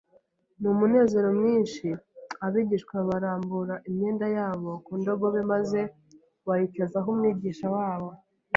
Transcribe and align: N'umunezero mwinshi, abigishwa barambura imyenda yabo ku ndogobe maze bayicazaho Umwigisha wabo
N'umunezero 0.61 1.29
mwinshi, 1.39 1.87
abigishwa 2.45 2.95
barambura 3.09 3.75
imyenda 3.89 4.25
yabo 4.37 4.71
ku 4.85 4.91
ndogobe 4.99 5.41
maze 5.51 5.81
bayicazaho 6.47 7.07
Umwigisha 7.15 7.67
wabo 7.75 8.09